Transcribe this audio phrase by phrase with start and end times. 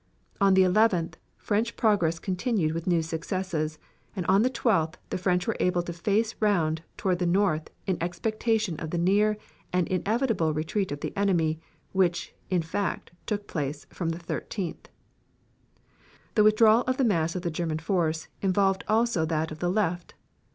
[0.41, 3.77] On the 11th French progress continued with new successes,
[4.15, 7.99] and on the 12th the French were able to face round toward the north in
[8.01, 9.37] expectation of the near
[9.71, 11.59] and inevitable retreat of the enemy,
[11.91, 14.87] which, in fact, took place from the 13th.
[16.33, 20.15] The withdrawal of the mass of the German force involved also that of the left.